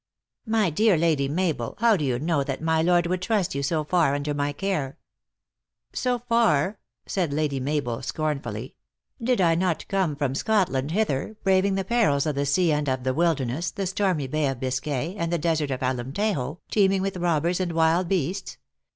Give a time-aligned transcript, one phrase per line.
[0.47, 3.83] "My dear Lady Mabel, how do you know that my lord would trust you so
[3.83, 4.97] far under my care?
[5.93, 8.73] "So far!" said Lady Mabel, scornfully.
[9.21, 12.49] "Did 1 not come from Scotland hither, braving the perils of 5* 114 THE ACTKESS
[12.49, 12.49] IN HIGH LIFE.
[12.49, 15.81] the sea and of the wilderness, the stormy Bay of Biscay, and the desert of
[15.83, 18.57] Alemtejo, teeming with robbers and wild beasts